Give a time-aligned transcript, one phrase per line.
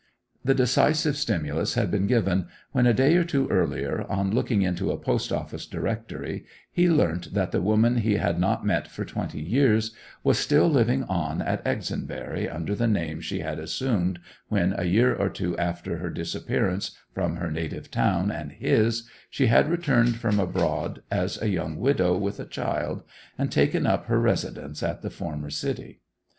[0.43, 4.89] The decisive stimulus had been given when, a day or two earlier, on looking into
[4.91, 9.39] a Post Office Directory, he learnt that the woman he had not met for twenty
[9.41, 9.93] years
[10.23, 14.17] was still living on at Exonbury under the name she had assumed
[14.47, 19.45] when, a year or two after her disappearance from her native town and his, she
[19.45, 23.03] had returned from abroad as a young widow with a child,
[23.37, 26.01] and taken up her residence at the former city.